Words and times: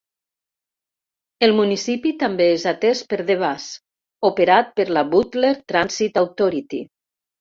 El 1.47 1.51
municipi 1.59 2.13
també 2.23 2.47
és 2.53 2.65
atès 2.71 3.03
per 3.11 3.19
The 3.27 3.35
Bus, 3.43 3.67
operat 4.33 4.75
per 4.81 4.87
la 4.99 5.05
Butler 5.13 5.53
Transit 5.75 6.19
Authority. 6.27 6.83